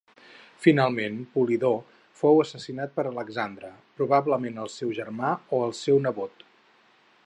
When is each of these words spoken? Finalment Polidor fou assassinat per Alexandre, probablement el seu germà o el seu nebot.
Finalment 0.61 1.19
Polidor 1.35 1.75
fou 2.23 2.41
assassinat 2.45 2.97
per 2.97 3.05
Alexandre, 3.11 3.71
probablement 4.01 4.61
el 4.65 4.73
seu 4.79 4.99
germà 5.01 5.35
o 5.59 5.65
el 5.69 5.79
seu 5.87 6.05
nebot. 6.09 6.49